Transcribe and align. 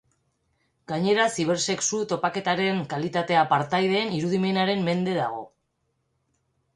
Gainera 0.91 1.25
zibersexu-topaketaren 1.33 2.79
kalitatea 2.93 3.43
partaideen 3.51 4.15
irudimenaren 4.21 4.81
mende 4.89 5.15
dago. 5.19 5.45